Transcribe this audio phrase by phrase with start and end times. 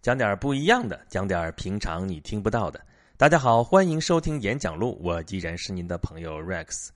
[0.00, 2.80] 讲点不一样的，讲点平常你听不到的。
[3.16, 6.90] 大家好，欢迎收听演讲录，我依然是您的朋友 Rex。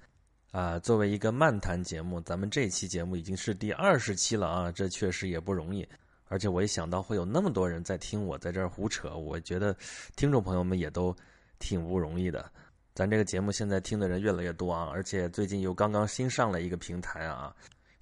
[0.52, 5.86] 啊，作为一个漫谈节目，咱们这期节目已经是第二十期了啊，这确实也不容易。
[6.28, 9.76] 而且我一想到会有那么多人在听我在这儿胡扯，我觉得
[10.14, 11.14] 听众朋友们也都
[11.58, 12.48] 挺不容易的。
[12.94, 17.52] 咱这个节目现在听的人越来越多啊，而且最近又刚刚新上了一个平台啊。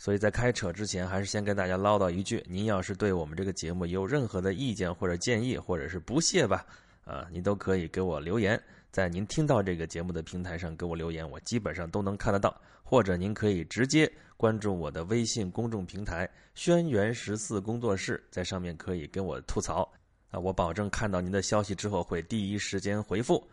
[0.01, 6.65] 所以在开扯之前，还是先跟大家唠叨一句：您要是对我们这个节目有任何的意见或者建议，或者是不屑吧，
[7.05, 8.59] 啊，您都可以给我留言，
[8.91, 12.59] 在您听到这个节目的平台上给我留言，我基本上都能看得到。
[12.83, 16.27] 或者您可以直接关注我的微信公众平台
[16.57, 19.87] “轩辕十四工作室”，在上面可以跟我吐槽，
[20.31, 23.47] 啊，我保证看到您的消息之后会第一时间回复。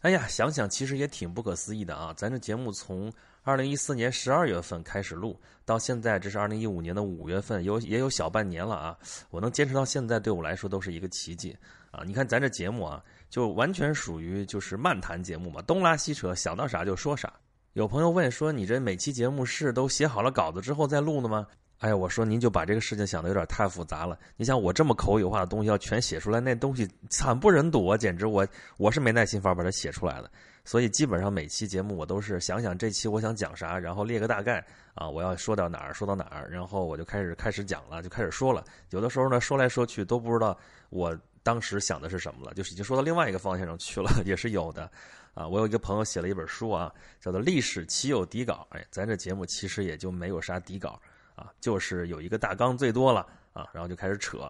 [0.00, 3.12] 哎呀，想想其实也挺不可思议的啊，咱这节目从。
[3.42, 8.98] 二零一四年十二月份开始录，到现在这是二零一五年的五月份，有也有小半年了啊！
[9.30, 11.56] 我能坚持到现在，对我来说都是一个奇迹
[11.90, 12.02] 啊！
[12.04, 17.32] 你看咱这节目啊，就完全属于就是漫谈节目嘛，东拉西扯，想到啥就说啥。
[17.72, 21.46] 有朋友问说，你这每期节目是都写好了稿子之后再录的吗？
[21.80, 24.18] 哎呀，我说您就把这个事情想的有点太复杂了。
[24.36, 27.96] 你想我这么口语化的东西要全写出来，那东西惨不忍睹啊！
[27.96, 30.30] 简直我我是没耐心法把它写出来的。
[30.62, 34.62] 所以基本上每期节目我都是想想这期我想讲啥，然后列个大概
[34.94, 38.62] 啊，我要说到哪儿说到哪儿，然后我就开始开始讲了，就开始说了。
[38.90, 40.54] 有的时候呢说来说去都不知道
[40.90, 44.90] 我当时想的是什么了，就是已经说到另外一个方向上去了， 也是有的。
[45.32, 46.92] 啊，我有一个朋友写了一本书啊，
[47.22, 48.68] 叫做《历史岂有底稿》。
[48.76, 51.00] 哎，咱这节目其实也就没有啥底稿
[51.40, 54.40] 啊，就是有一个大纲最多了啊，然后就开始扯。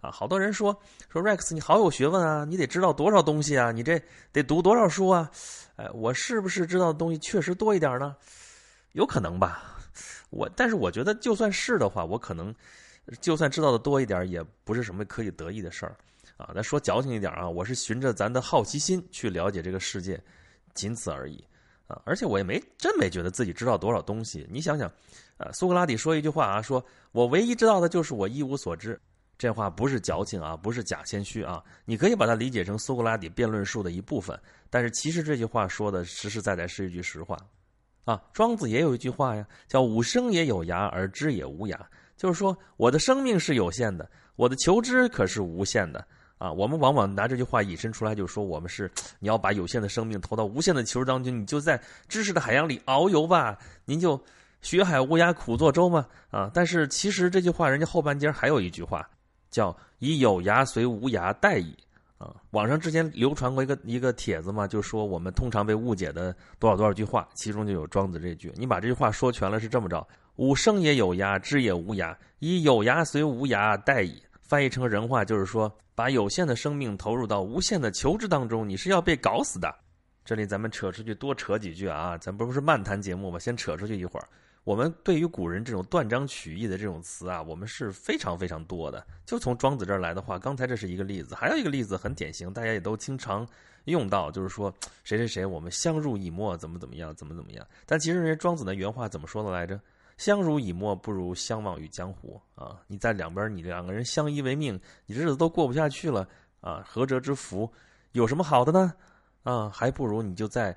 [0.00, 0.78] 啊，好多人说
[1.08, 3.98] 说 Rex，你好有学问啊，你得知道多少东西啊，你这
[4.32, 5.30] 得读多少书啊？
[5.76, 8.14] 哎，我是不是知道的东西确实多一点呢？
[8.92, 9.80] 有可能吧。
[10.28, 12.54] 我但是我觉得，就算是的话，我可能
[13.22, 15.96] 就算知道的多一点，也不是什么可以得意的事儿
[16.36, 16.50] 啊。
[16.54, 20.22] 咱说矫情一点啊，我是循着咱的好奇心去了解这个世界，
[20.74, 21.42] 仅此而已
[21.86, 22.00] 啊。
[22.04, 24.46] 而且我也没真没觉得自己知道多少东西。
[24.50, 24.90] 你想想，
[25.36, 29.00] 呃，苏格拉底说一句话啊，说我唯一知道的就是我一无所知。
[29.36, 34.38] 这话不是矫情啊，不是假谦虚啊，你可以把它理解成苏格拉底辩论术的一部分。
[34.70, 37.36] 但是其实这句话说的实实在在是一句实话，
[38.04, 41.76] 啊，庄子也有一句话呀，叫“吾生也有涯，而知也无涯”，
[42.16, 46.06] 就是说我的生命是有限的，我的求知可是无限的
[46.38, 46.52] 啊。
[46.52, 54.22] 我们往往拿这句话引申出来，就是说我们是你要把有限的生命投到无限的求知当中，你就在知识的海洋里遨游吧，您就
[54.62, 56.50] 学海无涯苦作舟嘛啊。
[56.54, 59.08] 但是其实这句话人家后半截还有一句话。
[59.50, 61.76] 叫以有涯随无涯殆矣
[62.18, 62.34] 啊！
[62.50, 68.52] 网上之前流传过一个一个帖子嘛，就说我们通常被误解的多少多少句话，其中就有庄子这句。
[68.56, 74.20] 你把这句话说全了是这么着：吾生也有涯，知也无涯，以有涯随无涯殆矣。
[74.44, 79.74] 翻译成人话就是说，把有限的生命投入到无限的求知当中，你是要被搞死的。
[80.22, 83.38] 这里咱们扯出去多扯几句啊，咱不是漫谈节目吗？
[83.38, 84.28] 先扯出去一会儿。
[84.62, 89.06] 我们对于古人这种断章取义的这种词啊，我们是非常非常多的。
[89.24, 93.46] 就从庄子这儿来的话，刚才这是一个例子，还有一个例子很典型，大家也都经常
[93.84, 94.72] 用到，就是说
[95.04, 97.66] 谁谁谁我们相濡以沫，怎么怎么样，怎么怎么样。
[97.84, 99.78] 但其实人家庄子的原话怎么说的来着？
[100.16, 102.80] 相濡以沫不如相忘于江湖啊！
[102.86, 106.28] 你在两边，你两个人相依为命，你日子都过不下去了
[106.60, 106.84] 啊！
[106.86, 107.70] 何折之福？
[108.12, 108.92] 有什么好的呢？
[109.42, 110.76] 啊，还不如你就在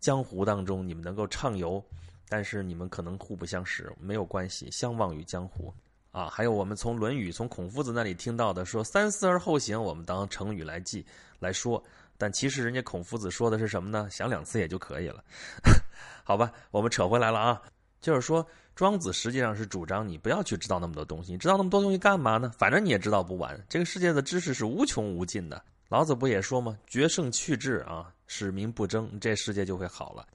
[0.00, 1.84] 江湖当中，你们能够畅游。
[2.30, 5.72] 但是你们可能互不相识，没有关系，相忘于江湖，
[6.10, 11.04] 啊，还有我们从《论语》从孔夫子那里听到的说“三思而后行”，我们当成语来记
[11.38, 11.82] 来说。
[12.18, 14.06] 但其实人家孔夫子说的是什么呢？
[14.10, 15.24] 想两次也就可以了，
[16.22, 16.52] 好吧？
[16.70, 17.62] 我们扯回来了啊，
[18.00, 22.52] 就是说庄子实际上是主张你不要去知道那么多东西，你知道那么多东西干嘛呢？
[22.56, 25.62] 反正你也知道不完，这个世界的知识是无穷无尽的。
[25.88, 26.78] 老子不也说吗？
[26.86, 30.26] 决胜去智啊，使民不争，这世界就会好了。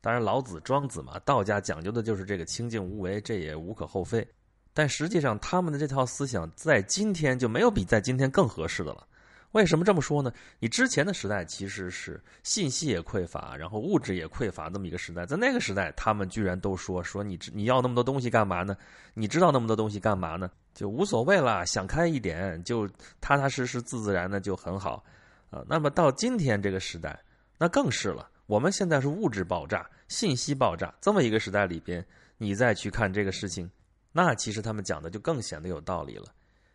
[0.00, 4.26] 当然，老子、庄子嘛，道家讲究的就是这个清净无为，这也无可厚非。
[4.74, 9.06] 但实际上，他们的这套思想在今天就没有比在今天更合适的了。
[9.52, 10.32] 为什么这么说呢？
[10.58, 15.24] 你之前的时代其实是信息也匮乏，然后物质也匮乏，这么一个时代。
[15.24, 18.76] 在那个时代，他们居然都说说你你要那么多东西干嘛呢？
[19.14, 20.50] 你知道那么多东西干嘛呢？
[20.74, 22.88] 就无所谓了，想开一点，就
[23.20, 25.04] 踏踏实实、自自然的就很好
[25.50, 25.62] 啊。
[25.68, 27.18] 那么到今天这个时代，
[27.58, 28.28] 那更是了。
[28.46, 32.04] 我们现在是物质爆炸、信息爆炸这么一个时代里边，
[32.38, 33.70] 你再去看这个事情，
[34.12, 36.24] 那其实他们讲的就更显得有道理了。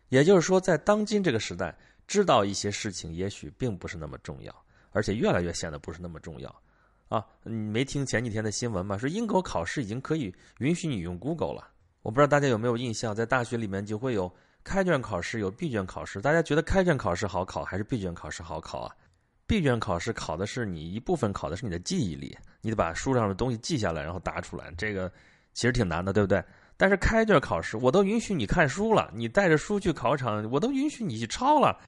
[0.08, 1.76] 也就是说，在当今这个时代，
[2.08, 4.52] 知道一些事情也许并不是那么重要，
[4.90, 6.62] 而且越来越显得不是那么重要。
[7.08, 8.98] 啊，你没听前几天的新闻吗？
[8.98, 11.70] 说英国考试已经可以允许你用 Google 了。
[12.02, 14.30] 我不知道大家有没有印象，在大学里面就会有
[14.64, 18.96] 开卷考试有闭卷考试，大家觉得开卷考试好考还是闭卷考试好考啊？
[19.46, 25.10] 闭卷考试考的是你一部分考的是你的记忆力，你得把书上的东西记下来，然后答出来，这个
[25.54, 26.42] 其实挺难的，对不对？
[26.76, 31.80] 但是开卷考试，我都允许你看书了，你带着书去考场，我都允许你去抄了，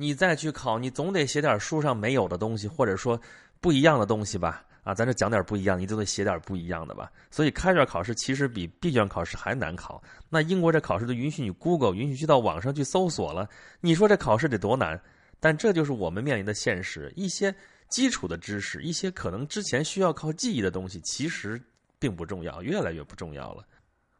[0.00, 3.20] 你再去考，你总得写点书上没有的东西，或者说
[3.60, 4.64] 不一样的东西吧？
[4.82, 7.12] 啊，咱这讲点不一样，你总得写点不一样的吧？
[7.30, 10.02] 所以开卷考试其实比闭卷考试还难考。
[10.30, 13.46] 那英国这考试都允许你 Google，允许去到网上去搜索了，
[13.82, 14.98] 你说这考试得多难？
[15.38, 17.54] 但这就是我们面临的现实：一些
[17.90, 21.60] 基础的知识，一些可能之前需要靠记忆的东西，其实
[21.98, 23.62] 并不重要，越来越不重要了。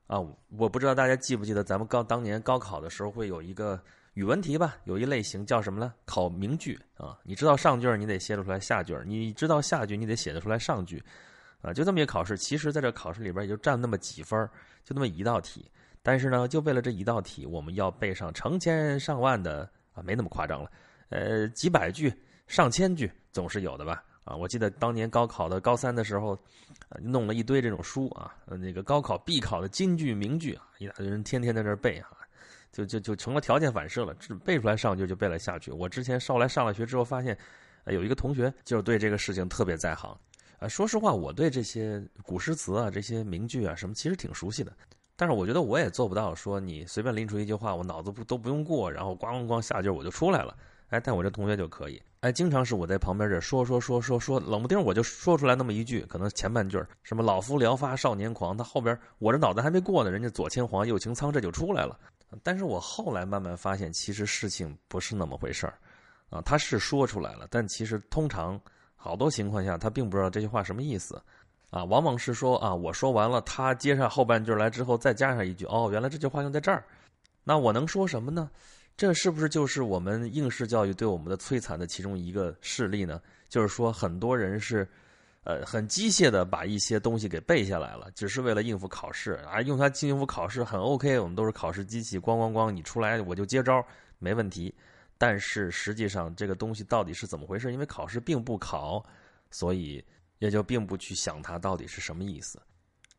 [0.09, 0.21] 啊，
[0.59, 3.83] 我不知道大家记不记得，咱们高当年高考的时候会有一个
[4.21, 4.77] 语文题吧？
[4.85, 5.95] 有一类型叫什么呢？
[6.05, 7.19] 考名句啊！
[7.23, 11.03] 你知道上句你得写得出来下句你知道下句，你得写得出来上句，
[11.63, 12.37] 啊，就这么一个考试。
[12.37, 14.39] 其实，在这考试里边也就占那么几分
[14.85, 15.71] 就那么一道题。
[16.03, 20.71] 但是呢，就为了这一道题，我们要背上成千上万的啊，没那么夸张了。
[21.09, 22.13] 呃，几百句、
[22.47, 24.05] 上千句总是有的吧？
[24.25, 26.39] 啊，我记得当年高考的高三的时候，
[27.01, 32.11] 弄了一堆这种书啊，那个高考必考的金句、名句啊，一大堆人天天在这背啊，
[32.73, 34.15] 就就就成了条件反射了，
[34.45, 35.71] 背出来上句就背了下句。
[35.71, 37.37] 我之前后来上了学之后发现，
[37.87, 40.17] 有一个同学就是对这个事情特别在行。
[40.59, 44.73] 啊，说实话，我对这些古诗词啊、这些名句啊什么，其实挺熟悉的。
[45.17, 50.57] 但是我觉得我也做不到说你随便拎出一句话，我脑子不都不用过，然后咣咣咣下句我就出来了。
[50.91, 61.97] 哎，但我这同学就可以，哎，经常是我在旁边这说说说说说，冷不丁我就说出来那么一句，可能前半句什么“老夫聊发少年狂”，他后边我这脑子还没过呢，人家左牵黄右擎苍这就出来了。
[62.43, 65.75] 但是我后来慢慢发现，其实事情不是那么回事儿，
[66.31, 68.61] 啊，他是说出来了，但其实通常
[68.97, 71.21] 好多情况下他并不知道这句话什么意思，
[71.71, 76.85] 啊，往往是说啊，我说完了，他接上后半句来之后再加上一句，哦，原来这句话用在这儿，
[77.45, 78.51] 那我能说什么呢？
[78.97, 83.21] 这是不是就是我们应试教育对我们的摧残的其中一个事例呢？
[83.49, 84.87] 就是说，很多人是，
[85.43, 93.83] 呃，很机械的把一些东西给背下来了，只是为了应付考试啊，用它应付考试很 OK，我们都是考试机器，咣咣咣，你出来我就接招，
[94.19, 94.75] 没问题。
[95.17, 97.73] 但是实际上这个东西到底是怎么回事？
[97.73, 99.03] 因为考试并不考，
[99.51, 100.05] 所以
[100.41, 102.61] 也就并不去想它到底是什么意思。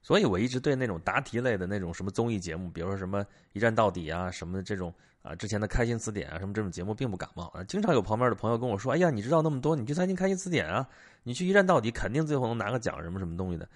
[0.03, 4.93] 所以我一直对那种答题类的那种什么综艺节目，比如说什么一站到底啊，什么这种。
[5.23, 7.63] 啊，之前的开心词典啊，什么这种节目并不感冒啊。
[7.65, 10.89] 经常有旁边的朋友跟我说：“哎呀，你知道那么多，你去参加开心词典啊，
[11.23, 13.67] 你去一站到底，肯定最后能拿个奖，什么什么东西的。”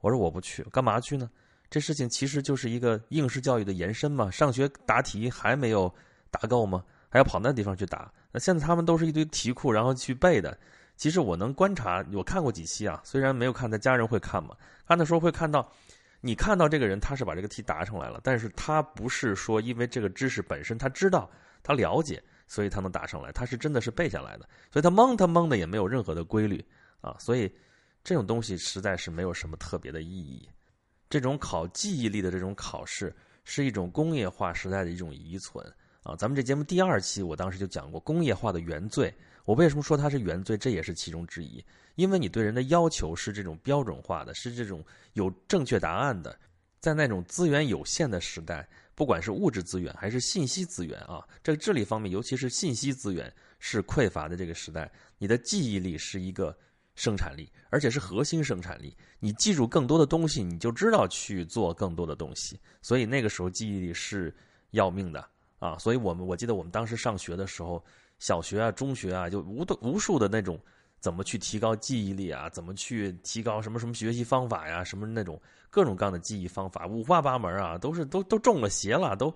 [0.00, 1.30] 我说：“我不去，干嘛去呢？
[1.70, 4.30] 这事情其实就是一个应试教育的延伸嘛。
[4.30, 5.92] 上学答题还没有
[6.30, 6.84] 答够吗？
[7.08, 8.12] 还要跑那地方去答？
[8.30, 10.58] 那现在他们都是一堆题库，然后去背的。
[10.96, 14.56] 其实我能观察，我看过几期啊，虽然没有看，但家人会看嘛。
[14.86, 15.66] 看的时候会看到。”
[16.24, 21.28] 你看到这个人，他是把这个题答上来了，但是他不是说因为这个知识本身他知道
[21.64, 26.64] 他了解，所以他能答上来，他是真的是背下来的，所以他蒙他蒙的也没有任何的规律
[27.02, 27.52] 啊，所以
[28.02, 30.48] 这种东西实在是没有什么特别的意义。
[31.10, 33.14] 这种考记忆力的这种考试
[33.44, 35.62] 是一种工业化时代的一种遗存
[36.02, 36.16] 啊。
[36.16, 39.14] 咱们这节目第二期我当时就讲过工业化的原罪，
[39.44, 40.56] 我为什么说它是原罪？
[40.56, 41.62] 这也是其中之一。
[41.96, 44.82] 因为你对人的要求是这种标准化的，是这种
[45.12, 46.34] 有正确答案的，
[46.80, 56.56] 在那种资源有限的时代，不管是物质资源还是信息资源啊，这个智力方面，尤其是信息资源是匮乏的这个时代，你的记忆力是一个
[56.94, 58.96] 生产力，而且是核心生产力。
[59.18, 62.58] 你记住更多的东西，你就知道去做更多的东西。
[62.80, 64.34] 所以那个时候记忆力是
[64.70, 65.24] 要命的
[65.58, 65.78] 啊！
[65.78, 67.82] 所以我们我记得我们当时上学的时候，
[68.18, 70.58] 小学啊、中学啊，就无无数的那种。
[71.00, 72.48] 怎么去提高记忆力啊？
[72.50, 74.84] 怎么去提高什么什么学习方法呀？
[74.84, 79.34] 什么那种各种各样的记忆方法，五花八门啊，都是都都中了邪了，都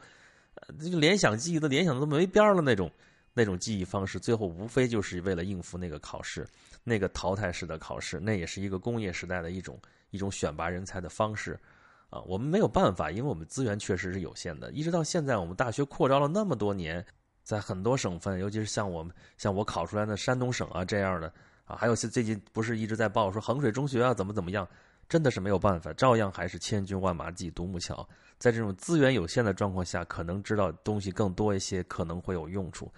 [0.78, 2.88] 这个联想记忆都联想的都没边了那种
[3.38, 6.48] 那种记忆方式，最后无非就是为了应付那个考试，
[6.82, 9.78] 那个淘汰式的考试，那也是一个工业时代的一种
[10.08, 11.60] 一种选拔人才的方式
[12.08, 12.18] 啊。
[12.22, 14.72] 我们没有办法，因为我们资源确实是有限的。
[14.72, 17.04] 一直到现在，我们大学扩招了那么多年，
[17.42, 21.30] 在很多省份，尤其是像我们像我考出来的山东省啊这样的。
[21.66, 24.66] 啊，还有最近不是一直在报说衡水中学啊怎么怎么样，
[25.08, 28.08] 真的是没有办法，照样还是千军万马挤独木桥。
[28.38, 32.88] 在这种资源有限的状况下，可能知道东西更多一些，可能会有用处。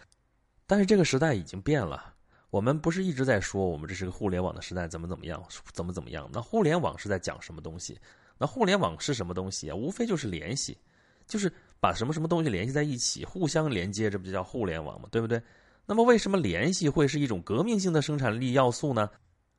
[0.68, 2.14] 但是这个时代已经变了，
[2.50, 6.28] 我们不是一直在说我们这是个互联网的时代，怎么怎么样，怎么怎么样？
[6.30, 7.98] 那互联网是在讲什么东西？
[8.36, 9.74] 那互联网是什么东西啊？
[9.74, 10.76] 无非就是联系，
[11.26, 15.08] 就是把什么什么东西联系在一起，互相连接，这不就叫互联网吗？
[15.10, 15.42] 对不对？
[15.86, 19.08] 那么，为什么联系会是一种革命性的生产力要素呢？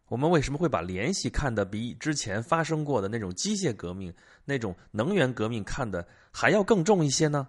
[0.09, 4.13] 我们为什么会把联系看得比之前发生过的那种机械革命、
[4.45, 7.47] 那种能源革命看得还要更重一些呢？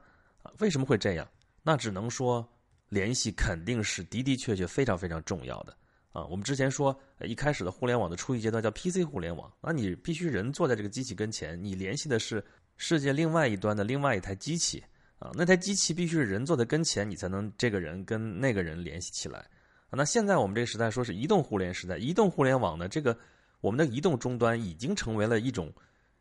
[0.58, 1.28] 为什么会这样？
[1.62, 2.46] 那只能说
[2.90, 5.74] 联系肯定是的的确确非常非常重要的
[6.12, 6.26] 啊。
[6.26, 12.44] 我们之前说，一开始的互联网的初级阶段叫 PC 互联网，那你必须人坐在这个机器跟前，你联系的是
[12.76, 14.84] 世界另外一端的另外一台机器
[15.18, 19.48] 啊，那台机器必须是人坐在跟前，你才能这个人跟那个人联系起来。
[19.92, 23.16] 那现在我们这个时代说是移动互联时代，移动互联网呢，这个
[23.60, 25.72] 我们的移动终端已经成为了一种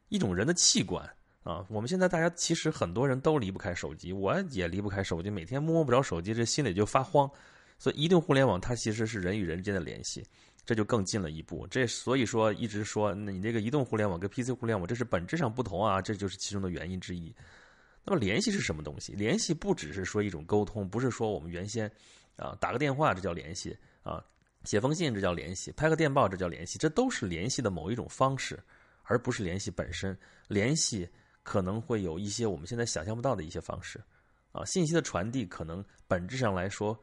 [0.07, 1.07] 一种人的器官
[1.43, 1.65] 啊。
[1.69, 7.29] 我们现在大家其实很多人都离不开手机，我也离不开手机，每天摸不着手机，这心里就发慌。
[7.77, 10.25] 所以移动互联网它其实是人与人之间的联系，
[10.65, 11.65] 这就更近了一步。
[11.67, 17.33] 这所以说一直说，那你这个移动互联网跟 PC 互联网这是本质上不同啊，这就是其中的原因之一。
[18.05, 19.13] 那么联系是什么东西？
[19.13, 21.91] 联系不只是说一种沟通，不是说我们原先。
[22.35, 24.23] 啊，打个电话这叫联系啊，
[24.63, 28.57] 写封信这叫联系，拍个电报这叫联系，这都是联系的某一种方式，
[29.03, 30.17] 而不是联系本身。
[30.47, 31.05] 联系
[31.49, 33.99] 可能会有一些我们现在想象不到的一些方式，
[34.51, 36.95] 啊，信息的传递可能本质上来说，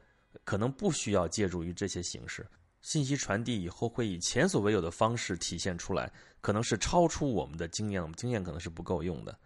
[0.45, 2.47] 可能不需要借助于这些形式。
[2.81, 6.09] 信息传递以后会以前所未有的方式体现出来，
[6.41, 9.37] 可能是超出我们的经验，我们经验可能是不够用的，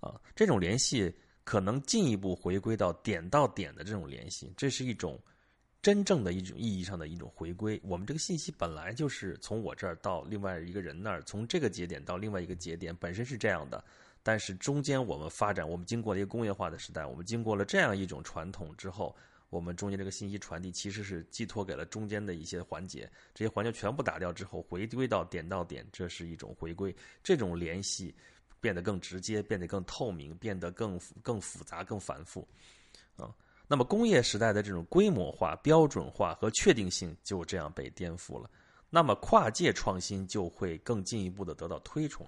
[0.00, 1.10] 啊，这种联系
[1.44, 5.18] 可能进一步回归到点到点的这种联系，这是一种。
[5.80, 13.82] 真正的一种意义上的一种回归，我们这个信息本来就是从我这儿到另外一个人那儿，从这个节点到另外一个节点，本身是这样的。
[14.22, 19.14] 但是中间我们发展，我们经过了一个工业化的时代，我们经过了这样一种传统之后，
[19.50, 28.14] 我们中间这个信息传递其实是寄托给了中间的一些环节，这些环节全部打掉之后，回归到点到点，这是一种回归，这种联系
[28.60, 32.46] 变得更直接，变得更透明，变得更更复杂、更繁复，
[33.16, 33.34] 啊。
[33.66, 38.48] 那么工业时代的这种规模化、标准化和确定性就这样被颠覆了。
[38.90, 42.26] 那么跨界创新就会更进一步的得到推崇。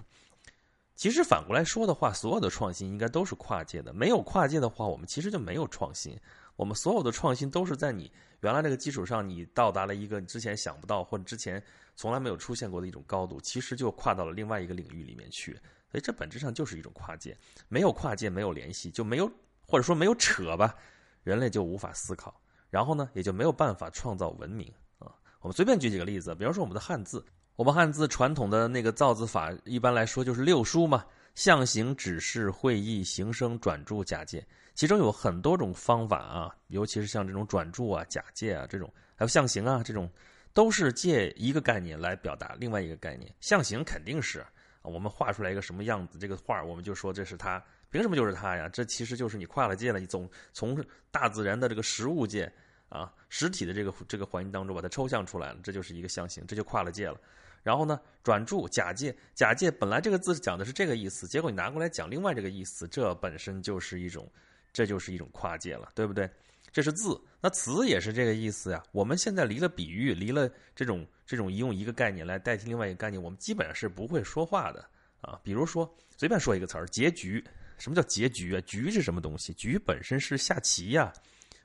[0.94, 3.92] 其实反过来说的话，所有的创新应该都是跨界的。
[3.92, 6.18] 没有跨界的话，我们其实就没有创新。
[6.56, 8.10] 我们所有的创新都是在你
[8.40, 11.60] 原来这个基础上，你到达了一个你之前想不到或者之前
[11.96, 15.52] 从来没有出现过的一种高度，其实就跨到了另外一个领域里面去。
[15.90, 17.36] 所以这本质上就是一种跨界。
[17.68, 19.30] 没有跨界，没有联系，就没有
[19.66, 20.76] 或者说没有扯吧。
[21.24, 25.10] 人类就无法思考，然后呢，也就没有办法创造文明啊。
[25.40, 27.24] 我们随便举几个例子，比方说我们的汉字，
[27.56, 31.04] 我们汉字传统的那个造字法，一般来说就是六书嘛：
[31.36, 34.44] 象形、指示、会意、形声、转注、假借。
[34.74, 40.10] 其中有很多种方法啊，尤其是像这种转注啊、假借啊这种，还有象形啊这种，
[40.52, 43.32] 都是借一个概念来表达另外一个概念。
[43.40, 44.44] 象形肯定是
[44.82, 47.62] 我们画出来一个什么样子，这个画我们就说这是它。
[47.88, 48.68] 凭什么就是它呀？
[48.68, 50.00] 这其实就是你跨了界了。
[50.00, 52.52] 你总从大自然的这个实物界
[52.88, 57.16] 啊，实体的这个这个环境当中把它抽象出来了，这就是一个象形，这就跨了界了。
[57.64, 64.30] 然后呢，转注假借，假借本来这个字讲的是这个意思，结果你拿过来讲另外这个意思，这本身就是一种，
[64.72, 66.30] 这就是一种跨界了，对不对？
[66.72, 68.82] 这是字，那词也是这个意思呀。
[68.92, 74.84] 我们现在离了比喻，离了这种这种用一个概念来代替另外一个概念，我们基本上是不会说话的
[75.20, 75.40] 啊。
[75.42, 77.44] 比如说，随便说一个词儿，结局。
[77.76, 78.60] 什么叫结局啊？
[78.60, 79.52] 局是什么东西？
[79.54, 81.12] 局本身是下棋呀，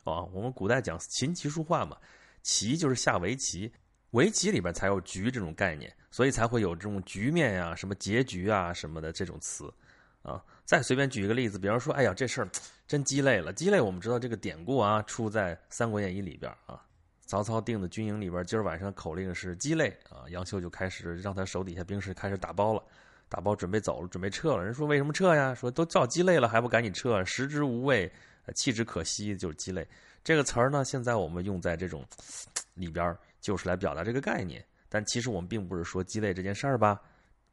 [0.03, 1.96] 啊，我们古代讲琴棋书画嘛，
[2.41, 3.72] 棋就是下围棋，
[4.12, 9.72] 围棋里边才有局这种概念，所以才会有这种局面呀、什么结局啊什么的这种词，
[10.22, 12.50] 啊，再随便举一个例子，比方说，哎呀，这事儿
[12.88, 13.54] 真鸡肋了。
[13.54, 16.82] 鸡肋，我们知道这个典故啊，出在《三国演义》里边啊，
[17.25, 22.84] 曹操定的军营里边，今儿晚上口令是鸡肋啊，杨修就开始让他手底下兵士开始打包了。
[23.32, 24.66] 打包准备走了，准备撤了。
[24.66, 25.54] 人说为什么撤呀？
[25.54, 27.24] 说都叫鸡肋了，还不赶紧撤？
[27.24, 28.12] 食之无味，
[28.56, 29.88] 弃之可惜，就是鸡肋
[30.24, 30.84] 这个词儿呢。
[30.84, 32.04] 现在我们用在这种
[32.74, 33.16] 里边，
[33.50, 34.63] 就是来表达这个概念。
[34.88, 37.01] 但其实我们并不是说鸡肋这件事儿吧？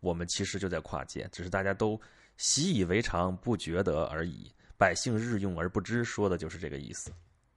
[0.00, 1.98] 我们其实就在跨界，只是大家都
[2.36, 4.52] 习以为常，不觉得而已。
[4.76, 7.10] 百姓日用而不知，说的就是这个意思。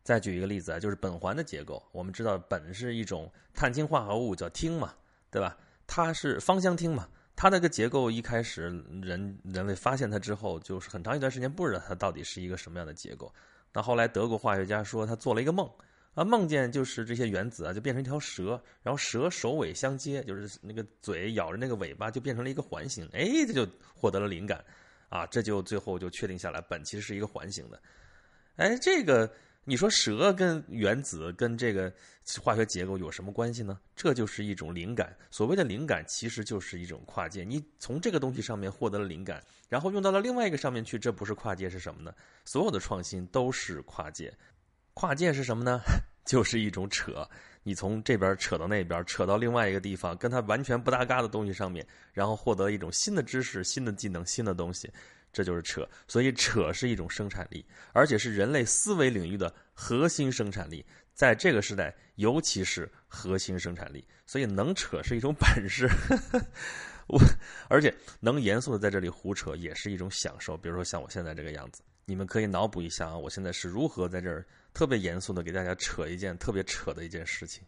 [0.03, 1.84] 再举一个例子啊，就是苯环的结构。
[1.91, 4.93] 我们知道苯是一种碳氢化合物，叫烃嘛，
[5.29, 5.58] 对吧？
[5.86, 7.10] 它是芳香烃嘛。
[7.36, 8.63] 它那个结构一开始
[9.01, 13.34] 人人类发现它之后，就是很长一段时间不知道它到底是一个什么样的结构。
[13.74, 15.69] 那后来德国化学家说他做了一个梦，
[16.19, 23.07] 啊，梦见就是这些原子啊就变成一条蛇，然后蛇首尾相接，就是那个嘴咬着那个尾巴就变成了一个环形。
[23.13, 24.61] 哎，这就获得了灵感，
[25.07, 27.81] 啊，这就最后就确定下来，苯其实是一个环形的。
[28.57, 29.31] 哎，这个。
[29.65, 31.93] 你说蛇跟原子跟这个
[32.41, 33.79] 化学结构有什么关系呢？
[33.95, 35.15] 这就是一种灵感。
[35.29, 37.43] 所谓的灵感，其实就是一种跨界。
[37.43, 42.11] 你从这个东西上面获得了灵感，然后用到了另外一个上面去，这不是跨界是什么呢？
[42.45, 44.33] 所有的创新都是跨界。
[44.95, 45.79] 跨界是什么呢？
[46.29, 47.27] 就是一种扯。
[47.63, 51.83] 你从这边扯到那边，扯到另外一个地方，跟它完全不搭嘎的东西上面，
[52.13, 54.88] 然后获得一种新的知识、新的技能、新的东西。
[55.33, 55.88] 这就是扯。
[56.07, 64.05] 所以扯是一种生产力，而且是人类思维领域的核心生产力，在这个时代尤其是核心生产力。
[64.27, 65.89] 所以能扯是一种本事，
[67.09, 67.19] 我
[67.67, 70.55] 而且能严肃的在这里胡扯也是一种享受。
[70.55, 77.63] 比如说像我现在这个样子，你们可以脑补一下啊，我现在是如何在这儿特别严肃的给大家扯一件特别扯的一件事情。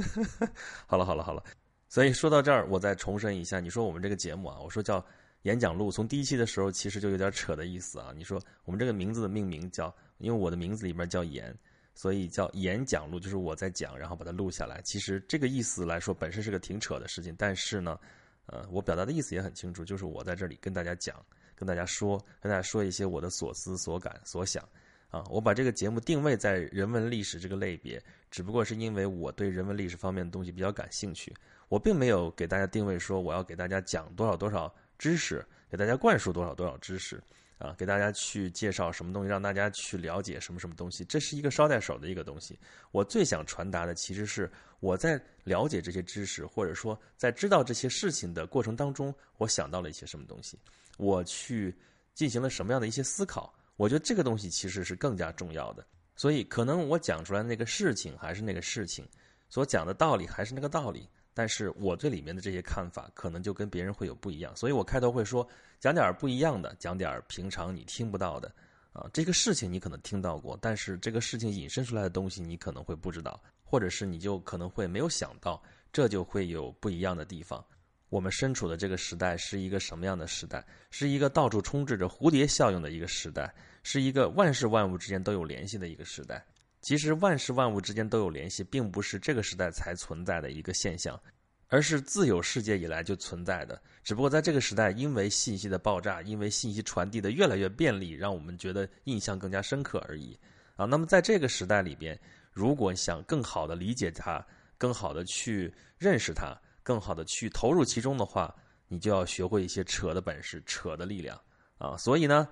[0.86, 1.42] 好了好了好了。
[1.88, 5.02] 所以说到这儿，我再重申一下，你说我们这个节目啊，我说叫
[5.42, 8.12] 演讲录，从第一期的时候其实就有点扯的意思啊。
[8.14, 11.56] 你说我们这个名字的命名叫，因为我的名字里面叫演，
[11.94, 14.82] 所以叫演讲录，就是我在讲，然后把它录下来。
[14.82, 17.98] 其实这个意思来说，本身是个挺扯的事情，但是呢，
[18.46, 21.24] 呃，我表达的意思也很清楚，就是我在这里跟大家讲，
[21.56, 24.62] 跟大家说，跟大家说一些我的所思所感所想。
[25.08, 31.32] 啊，我把这个节目定位在人文历史这个类别，只不过是因为我对人文历史方面的东西比较感兴趣。
[31.68, 37.22] 我并没有给大家定位说我要给大家讲多少多少知识，给大家灌输多少多少知识，
[37.58, 42.58] 啊，给大家去介绍什么东西，让大家去了解什么什么东西，这是一个捎带手的一个东西。
[42.90, 50.58] 我最想传达的其实是我在了解这些知识，或者说在知道这些事情的过程当中，我想到了一些什么东西，
[50.96, 51.74] 我去
[52.14, 53.52] 进行了什么样的一些思考。
[53.76, 55.86] 我觉得这个东西其实是更加重要的。
[56.14, 59.06] 所以，可能我讲出来那个事情还是那个事情，
[59.48, 61.08] 所讲的道理还是那个道理。
[61.34, 65.46] 但是我对里面的这些看法，可能就跟别人会有不一样，所以我开头会说
[65.78, 68.50] 讲点不一样的，讲点平常你听不到的，
[68.94, 75.62] 啊，这个事情你可能听到过，但是这个事情引申出来的东西你可能会不知道，或者是你就可能会没有想到，
[75.92, 77.62] 这就会有不一样的地方。
[78.08, 80.64] 我们身处的这个时代是一个什么样的时代？
[80.90, 86.44] 是一个到处充斥着蝴蝶效应的一个时代，是一个万事万物之间都有联系的一个时代。
[86.82, 91.20] 其实万事万物之间都有联系，并不是这个时代才存在的一个现象，
[91.66, 93.82] 而是自有世界以来就存在的。
[94.04, 100.38] 只不过在这个时代，因为信息的爆炸，因为信息传递的越来越便利，让我们觉得印象更加深刻而已。
[100.76, 102.16] 啊，那么在这个时代里边，
[102.52, 104.46] 如果想更好的理解它，
[104.78, 108.54] 更好的去认识它，更好的去投入其中的话，
[108.86, 111.36] 你就要学会一些扯的本事，扯的力量
[111.78, 111.96] 啊。
[111.96, 112.48] 所以呢。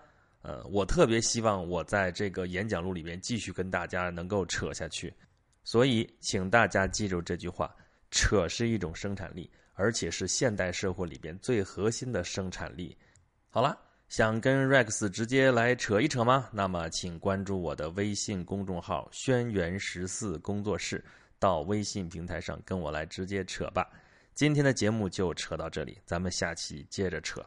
[0.46, 5.10] 呃，我特别希望我在这个演讲录里边继续跟大家能够扯下去，
[5.62, 7.74] 所以请大家记住这句话：
[8.10, 12.94] 扯是一种生产力，而且是现代社会里边最核心的生产力。
[13.48, 13.74] 好了，
[14.10, 16.46] 想跟 Rex 直接来扯一扯吗？
[16.52, 21.02] 那么请关注我的微信公众号“轩辕十四工作室”，
[21.40, 23.90] 到微信平台上跟我来直接扯吧。
[24.34, 27.40] 今天的节目就扯到这里，咱们下期接着扯。